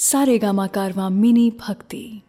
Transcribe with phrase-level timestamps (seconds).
[0.00, 2.22] सारेगामा कारवा मिनी भक्ति।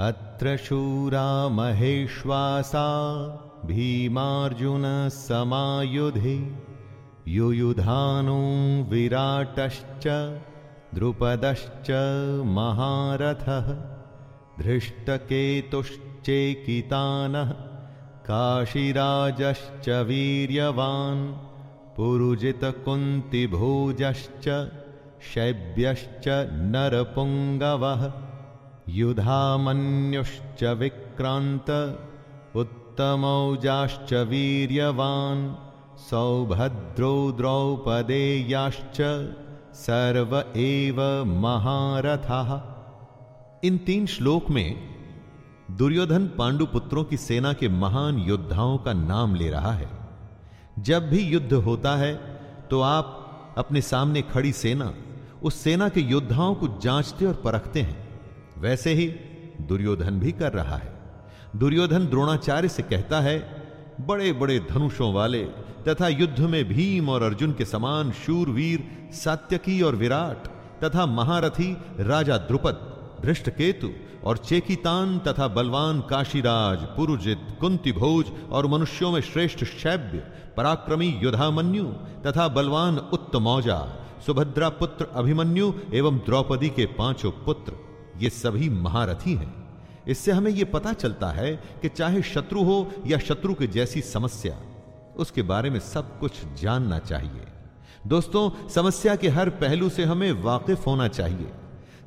[0.00, 2.86] अत्र शूरा महेश्वासा
[3.66, 6.58] भीमार्जुनसमायुधे
[7.28, 10.06] युयुधानो विराटश्च,
[10.94, 11.90] द्रुपदश्च
[12.46, 13.94] महारथः,
[14.64, 17.52] धृष्टकेतुश्चेकितानः,
[18.22, 21.49] काशीराजश्च वीर्यवान्।
[22.00, 24.48] पुरुजितकुन्तिभोजश्च
[25.34, 26.28] शैब्यश्च
[26.74, 28.12] नरपुङ्गवः
[28.88, 31.70] युधामन्युश्च विक्रान्त
[32.56, 35.54] उत्तमौजाश्च वीर्यवान्
[36.10, 38.96] सौभद्रो द्रौपदेयाश्च
[39.76, 42.62] सर्व एव महारथः।
[43.64, 44.90] इन तीन श्लोक में
[45.70, 49.99] दुर्योधन पांडु पुत्रों की सेना के महान योद्धाओं का नाम ले रहा है।
[50.80, 52.14] जब भी युद्ध होता है
[52.70, 54.92] तो आप अपने सामने खड़ी सेना,
[55.42, 58.08] उस सेना के योद्धाओं को जांचते और परखते हैं।
[58.58, 59.06] वैसे ही
[59.60, 60.92] दुर्योधन भी कर रहा है।
[61.56, 63.38] दुर्योधन द्रोणाचार्य से कहता है
[64.00, 65.42] बड़े बड़े धनुषों वाले
[65.88, 70.48] तथा युद्ध में भीम और अर्जुन के समान शूरवीर, सात्यकी और विराट
[70.84, 72.86] तथा महारथी राजा द्रुपद
[73.22, 73.88] धृष्टकेतु
[74.24, 80.18] और चेकितान तथा बलवान काशीराज, पुरुजित कुंती भोज और मनुष्यों में श्रेष्ठ शैव्य,
[80.56, 81.84] पराक्रमी युधामन्यु
[82.26, 83.78] तथा बलवान उत्तमौजा,
[84.26, 87.72] सुभद्रा पुत्र अभिमन्यु एवं द्रौपदी के पाँचों पुत्र।
[88.20, 89.54] ये सभी महारथी हैं।
[90.08, 94.56] इससे हमें यह पता चलता है कि चाहे शत्रु हो या शत्रु के जैसी समस्या,
[95.16, 97.46] उसके बारे में सब कुछ जानना चाहिए।
[98.06, 101.50] दोस्तों, समस्या के हर पहलू से हमें वाकिफ होना चाहिए।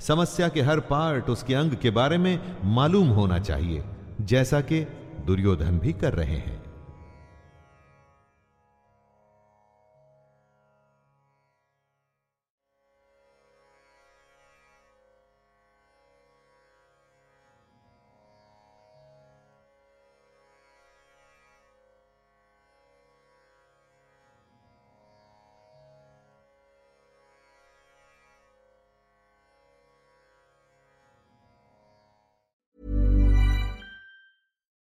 [0.07, 3.83] समस्या के हर पार्ट उसके अंग के बारे में मालूम होना चाहिए,
[4.21, 4.79] जैसा कि
[5.25, 6.61] दुर्योधन भी कर रहे हैं।